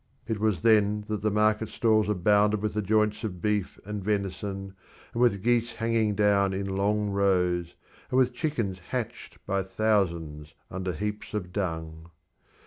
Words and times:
It 0.27 0.39
was 0.39 0.61
then 0.61 1.05
that 1.09 1.21
the 1.21 1.29
market 1.29 1.69
stalls 1.69 2.09
abounded 2.09 2.59
with 2.63 2.83
joints 2.87 3.23
of 3.23 3.39
beef 3.39 3.79
and 3.85 4.03
venison, 4.03 4.73
and 5.13 5.21
with 5.21 5.43
geese 5.43 5.73
hanging 5.73 6.15
down 6.15 6.53
in 6.53 6.75
long 6.75 7.11
rows, 7.11 7.75
and 8.09 8.17
with 8.17 8.33
chickens 8.33 8.79
hatched 8.89 9.37
by 9.45 9.61
thousands 9.61 10.55
under 10.71 10.91
heaps 10.93 11.35
of 11.35 11.53
dung. 11.53 12.09